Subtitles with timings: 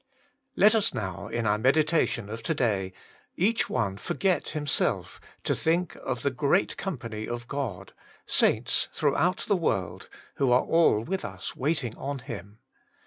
[0.55, 2.91] LET us now, in our meditation of to day,
[3.35, 7.93] each one forget himself, to think of the great company of God,
[8.25, 12.57] saints throughout the world, who are all with us waiting on Him.